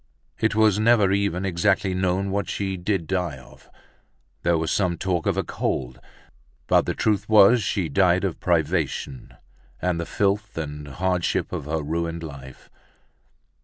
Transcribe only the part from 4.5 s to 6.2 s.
was some talk of a cold,